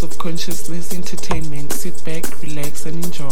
Sounds 0.00 0.12
of 0.12 0.18
Consciousness 0.18 0.94
Entertainment. 0.94 1.72
Sit 1.72 2.02
back, 2.04 2.42
relax, 2.42 2.86
and 2.86 3.04
enjoy. 3.04 3.28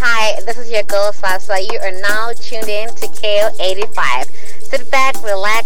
Hi, 0.00 0.40
this 0.44 0.58
is 0.58 0.70
your 0.70 0.82
girl 0.84 1.12
Sasa. 1.12 1.60
You 1.60 1.78
are 1.80 1.92
now 2.00 2.32
tuned 2.32 2.68
in 2.68 2.88
to 2.88 3.06
KO85. 3.06 4.28
Sit 4.62 4.90
back, 4.90 5.22
relax 5.22 5.63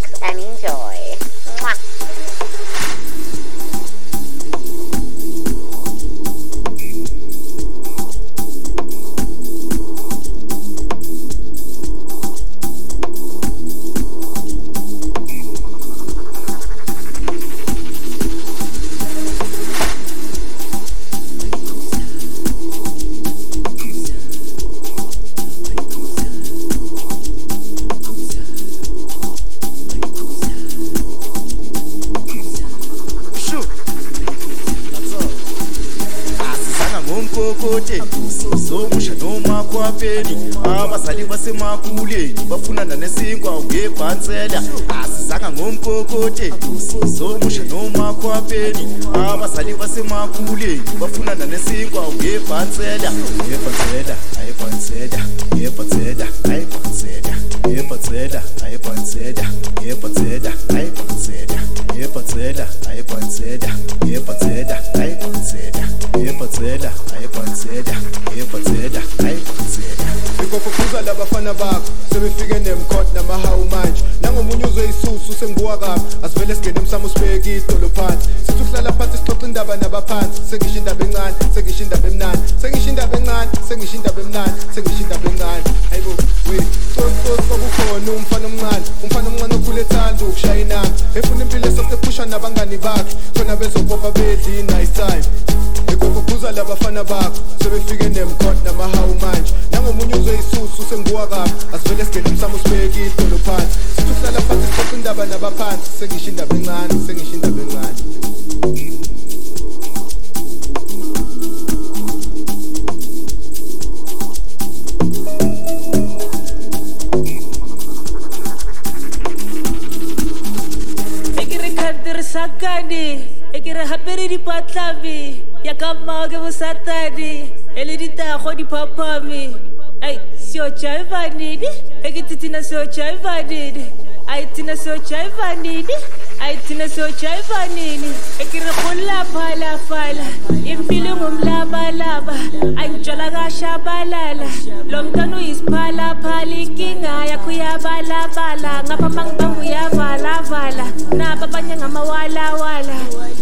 kuphela 144.29 144.47
lo 144.91 145.03
mntwana 145.03 145.37
uyisiphalaphala 145.37 146.55
inkinga 146.57 147.25
yakho 147.31 147.51
uyabalabala 147.51 148.83
ngapha 148.85 149.09
mangibanga 149.09 149.61
uyavalavala 149.61 150.85
nabo 151.17 151.45
abanye 151.45 151.77
ngamawalawala. 151.77 152.97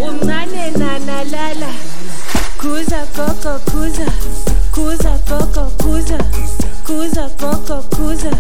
Umncane 0.09 0.71
nanalala 0.79 1.71
kuza 2.61 3.07
gogo 3.17 3.59
kuza 3.71 4.07
kuza 4.75 5.13
gogo 5.29 5.65
kuza 5.83 6.19
kuza 6.87 7.29
gogo 7.41 7.83
kuza 7.97 8.31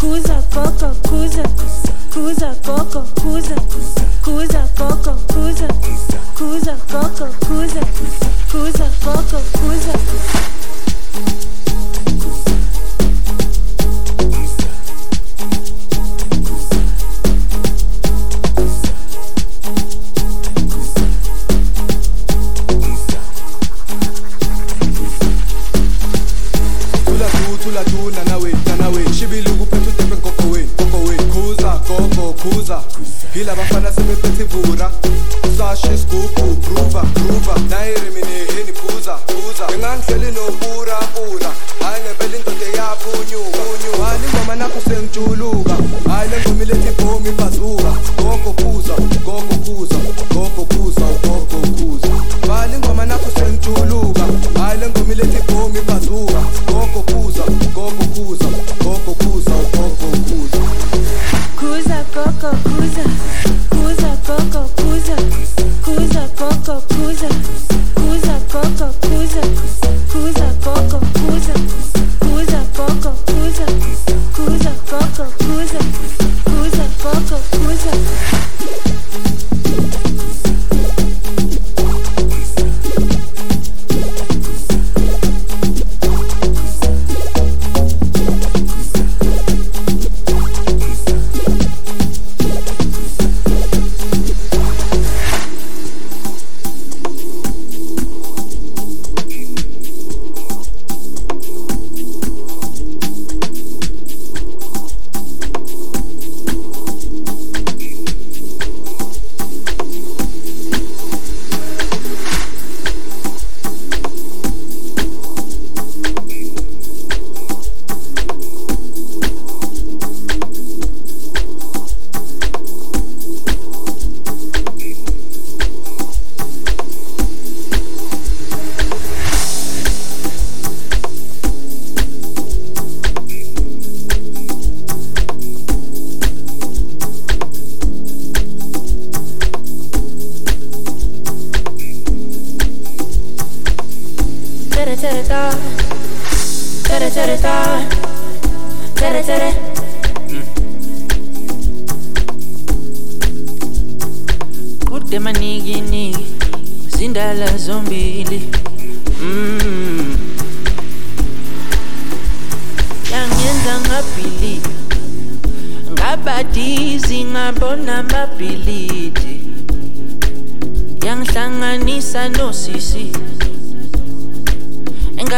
kuza 0.00 0.36
gogo 0.54 0.88
kuza 1.08 1.42
kuza 2.12 2.54
gogo 2.66 3.00
kuza 3.20 3.56
kuza 4.24 4.62
gogo 4.78 5.12
kuza 5.32 5.68
kuza 6.38 6.74
gogo 6.90 7.26
kuza 7.46 7.82
kuza 8.50 8.86
gogo 9.04 9.38
kuza 9.56 10.45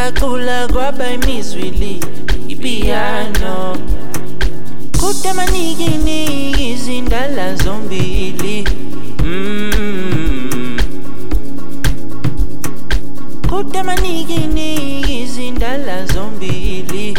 engacula 0.09 0.67
kwaba 0.67 1.11
imizwili 1.11 1.99
ipiyano 2.47 3.77
kude 4.99 5.33
manikiniki 5.33 6.69
izindala 6.71 7.55
zombili. 7.55 8.67
Mm. 9.23 10.77
kude 13.49 13.83
manikiniki 13.83 15.21
izindala 15.23 16.05
zombili 16.05 17.17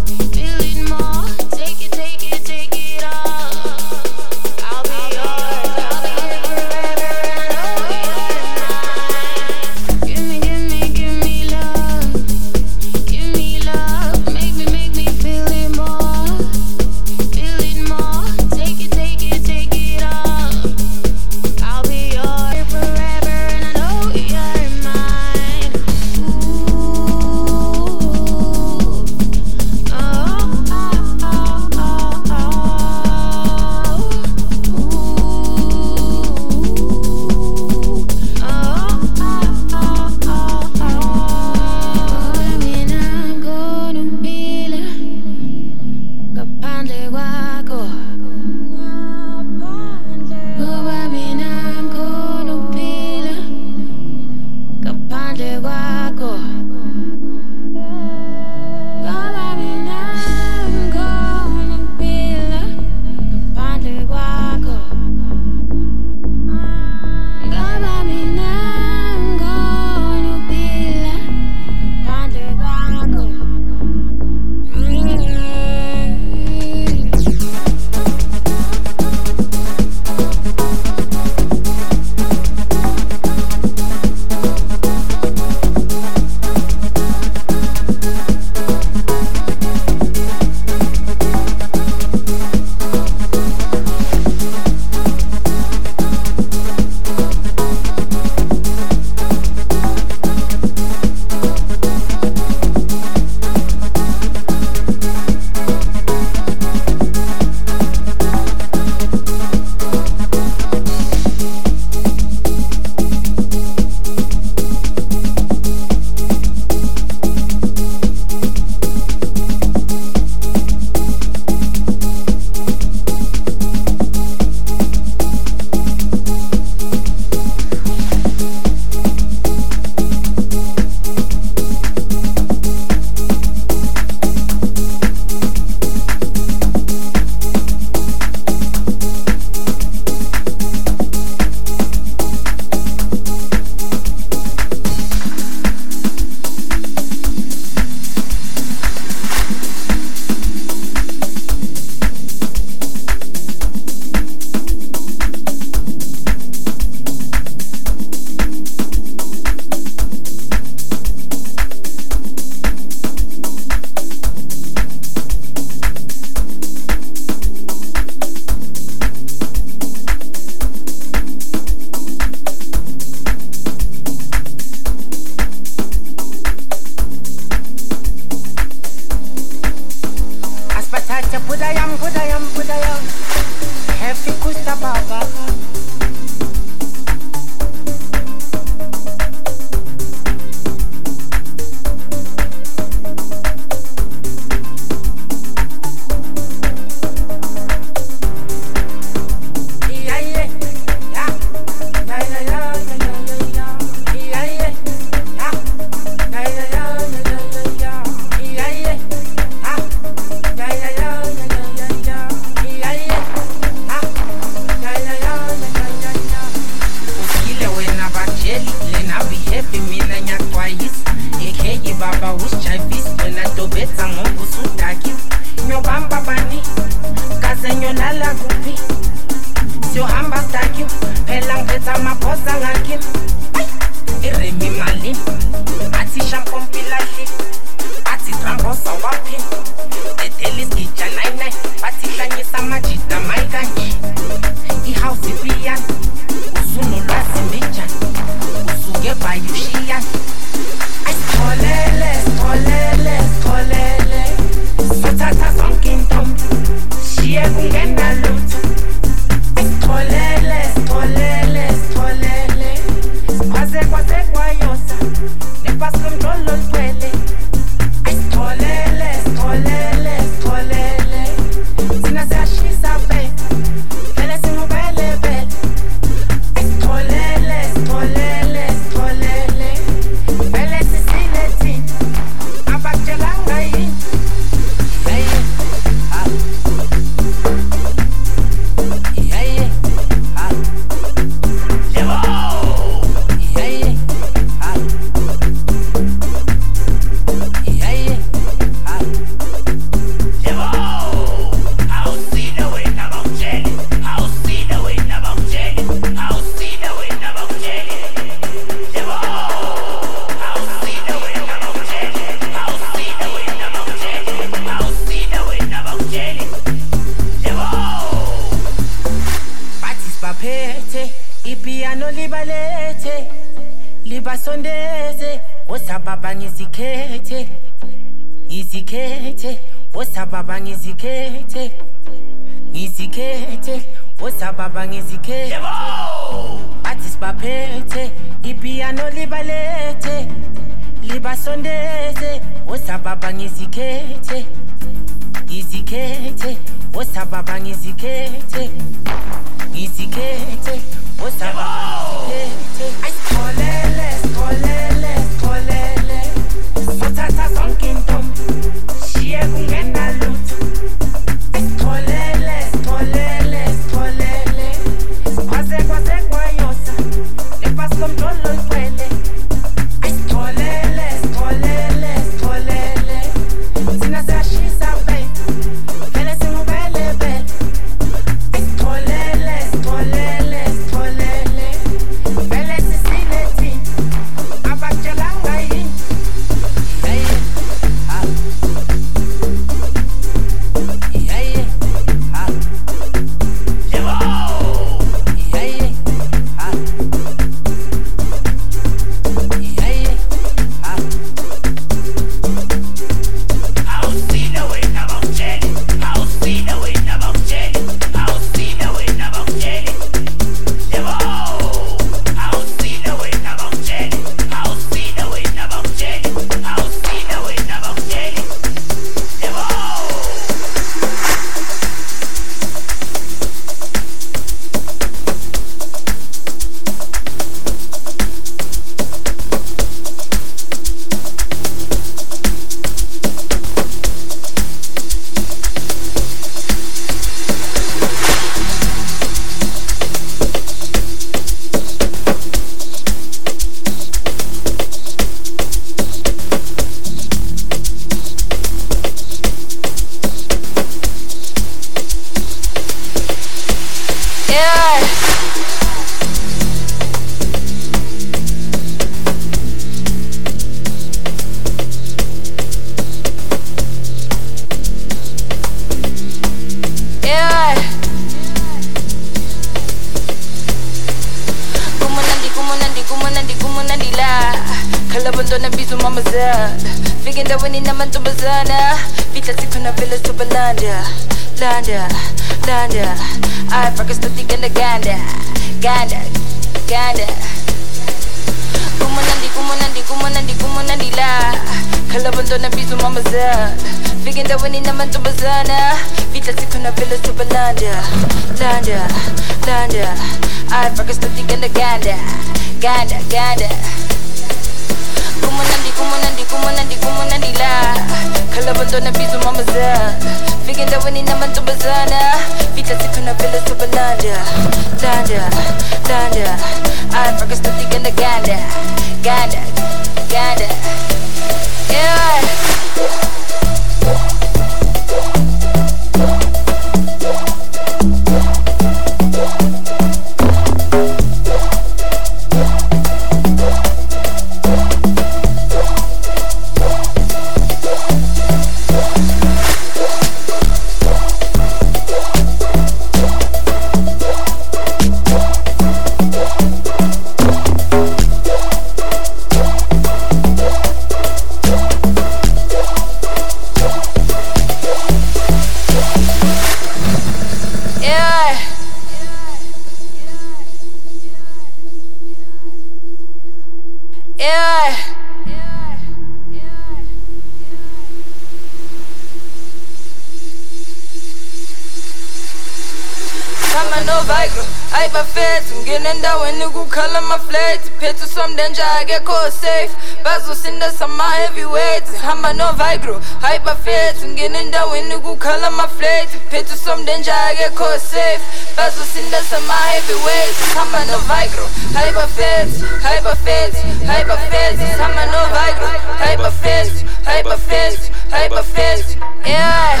I 578.82 579.04
get 579.04 579.24
caught 579.24 579.52
safe. 579.52 579.90
Bazosinda 580.24 580.90
sama 580.90 581.22
heavyweight 581.30 582.06
hamba 582.22 582.52
no 582.52 582.72
vigro 582.72 583.20
hyperfit 583.40 584.16
ngenenda 584.24 584.86
wenu 584.86 585.20
kukhala 585.20 585.70
maflat 585.70 586.28
phethu 586.50 586.76
somdenja 586.76 587.34
ake 587.50 587.70
caught 587.74 588.00
safe. 588.00 588.42
Bazosinda 588.76 589.40
sama 589.42 589.72
heavyweight 589.72 590.56
hamba 590.74 591.04
no 591.04 591.18
vigro 591.18 591.66
hyperfit 591.94 592.70
hyperfit 593.02 593.74
hyperfit 594.06 594.78
hamba 594.98 595.26
no 595.26 595.40
vigro 595.54 595.88
hyperfit 596.18 596.92
hyperfit 597.24 598.10
hyperfit 598.30 599.16
yeah. 599.46 600.00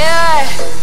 Yeah. 0.00 0.79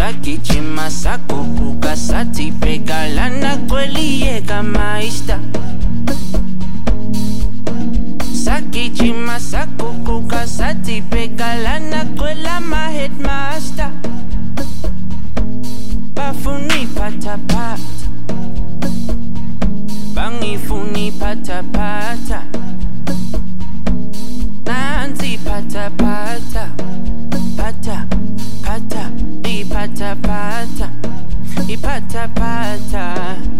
Kawasaki, 0.00 0.38
Chimasako, 0.38 1.44
Bukasati, 1.56 2.52
Pekalana, 2.58 3.58
Kweli, 3.68 4.22
Ega, 4.22 4.62
Maista. 4.62 5.38
Saki, 8.32 8.88
Chimasako, 8.96 9.92
Kukasati, 10.02 11.02
Pekalana, 11.02 12.06
Kwela, 12.16 12.60
my 12.66 12.90
headmaster. 12.90 13.92
Bafuni, 16.14 16.86
pata, 16.94 17.36
Bangi, 20.14 20.56
Funi, 20.56 21.10
pata 21.12 21.62
Nanzi, 24.64 25.36
Patapata. 25.44 25.90
Pata. 25.98 26.70
pata. 27.56 28.06
pata 28.06 28.09
pata, 30.40 30.88
ipata 31.68 32.28
pata. 32.28 33.59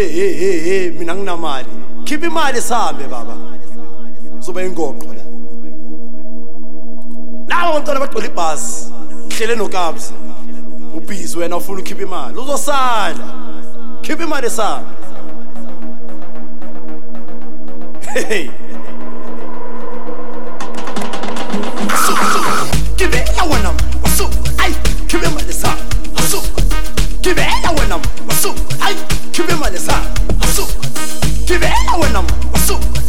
Hey 0.00 0.08
hey 0.08 0.32
hey 0.32 0.58
hey 0.60 0.90
mina 0.90 1.14
nginamali. 1.14 1.68
Khipha 2.04 2.26
imali 2.26 2.60
sihambe 2.62 3.04
baba. 3.08 3.36
Uzoba 4.38 4.62
ingoqo 4.62 5.06
la. 5.06 5.24
Labo 7.48 7.72
bantwana 7.74 8.00
bagcwele 8.00 8.28
ibhasi. 8.28 8.92
Hlele 9.28 9.56
nokabza. 9.56 10.14
Ubhizi 10.96 11.38
wena 11.38 11.56
ufuna 11.56 11.80
ukhipha 11.80 12.02
imali. 12.02 12.38
Uzosala. 12.38 13.26
Khipha 14.02 14.24
imali 14.24 14.50
sihambe. 14.50 14.90
Hey. 18.14 18.50
Gibela 22.96 23.42
wena 23.52 23.74
wasuka 24.02 24.64
ay 24.64 24.72
khibe 25.06 25.26
imali 25.26 25.52
sa 25.52 25.76
wasuka 26.16 26.62
Gibela 27.20 27.70
wena 27.78 28.00
wasuka 28.28 28.86
ay 28.86 28.94
Gibela 31.90 32.02
wena 32.02 32.22
wasuka 32.52 33.00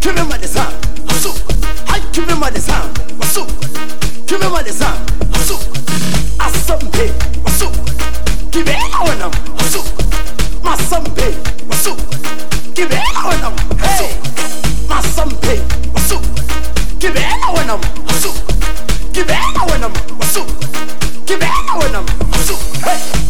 khibe 0.00 0.20
imali 0.20 0.48
sa 0.48 0.66
wasuka 1.08 1.54
ay 1.92 2.00
khibe 2.12 2.32
imali 2.32 2.60
sa 2.60 2.82
wasuka 3.20 3.68
khibe 4.26 4.46
imali 4.46 4.72
sa 4.72 4.96
wasuka 5.32 5.80
asambe 6.38 7.12
wasuka 7.44 7.92
Gibela 8.50 9.00
wena 9.08 9.26
wasuka 9.58 10.04
masambe 10.62 11.34
wasuka 11.68 12.16
Gibela 12.74 13.20
wena 13.28 13.48
wasuka 13.82 14.30
masambe 14.88 15.60
wasuka 15.94 16.42
Gibela 16.98 17.48
wena 17.56 17.74
wasuka 18.08 18.52
Gibela 19.12 19.62
wena 19.70 19.88
wasuka 20.18 20.66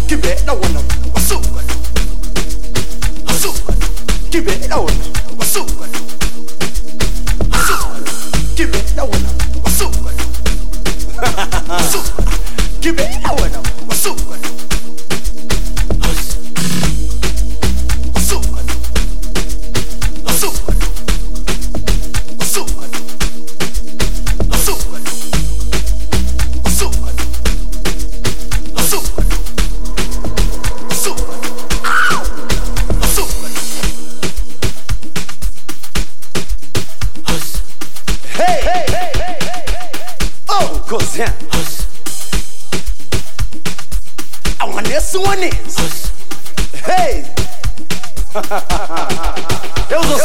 Gibela 0.07 0.53
wena 0.53 0.81
wasuka 4.33 4.41
hey 4.41 4.41
Gibela 4.41 4.77
wena 4.77 5.05
wasuka 5.39 5.85
wasuka 5.85 5.87
Gibela 6.57 6.63
wena 6.63 6.89
wasuka 7.51 7.55
wasuka 7.55 7.73
Gibela 8.55 9.03
wena 9.03 9.29
wasuka 9.65 10.11
wasuka 11.75 12.23
Gibela 12.81 13.33
wena 13.33 13.59
wasuka 13.59 13.72
This 44.93 45.17
one 45.17 45.43
is. 45.43 46.13
Hey! 46.85 47.25
Eu 49.89 50.05
sou 50.05 50.19